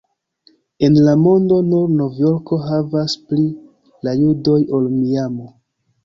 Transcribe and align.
En 0.85 0.91
la 1.07 1.11
mondo, 1.23 1.57
nur 1.73 1.91
Novjorko 1.97 2.57
havas 2.63 3.15
pli 3.33 3.43
da 4.07 4.15
judoj 4.23 4.57
ol 4.79 4.89
Miamo. 4.95 5.47